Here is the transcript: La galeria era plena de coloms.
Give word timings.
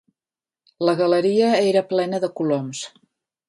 La 0.89 0.95
galeria 1.03 1.51
era 1.67 1.87
plena 1.95 2.23
de 2.27 2.33
coloms. 2.41 2.85